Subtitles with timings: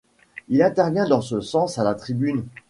[0.49, 2.43] Il intervient dans ce sens à la tribune.